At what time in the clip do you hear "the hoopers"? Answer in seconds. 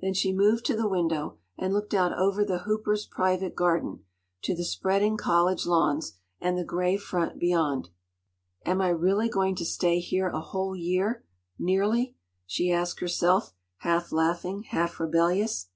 2.46-3.04